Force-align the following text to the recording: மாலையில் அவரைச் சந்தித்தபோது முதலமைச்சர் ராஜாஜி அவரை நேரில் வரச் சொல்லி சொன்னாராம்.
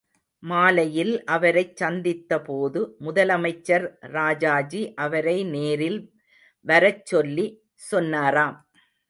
மாலையில் 0.43 1.11
அவரைச் 1.25 1.83
சந்தித்தபோது 1.83 2.79
முதலமைச்சர் 2.99 3.85
ராஜாஜி 4.11 4.93
அவரை 4.97 5.37
நேரில் 5.49 5.99
வரச் 6.65 7.05
சொல்லி 7.05 7.47
சொன்னாராம். 7.91 8.57